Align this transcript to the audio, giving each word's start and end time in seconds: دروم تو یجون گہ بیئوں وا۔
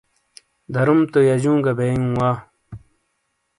دروم 0.73 0.99
تو 1.11 1.19
یجون 1.29 1.57
گہ 1.65 1.73
بیئوں 1.77 2.09
وا۔ 2.17 2.31